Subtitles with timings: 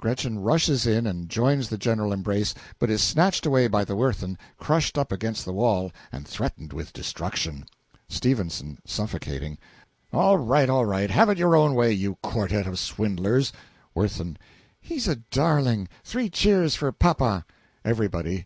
[0.00, 4.38] (GRETCHEN rushes in and joins the general embrace, but is snatched away by the WIRTHIN,
[4.56, 7.66] crushed up against the wall, and threatened with destruction.)
[8.10, 8.62] S.
[8.86, 9.58] (Suffocating.)
[10.14, 13.52] All right, all right have it your own way, you quartette of swindlers!
[13.94, 14.34] W.
[14.80, 15.88] He's a darling!
[16.02, 17.44] Three cheers for papa!
[17.84, 18.34] EVERYBODY.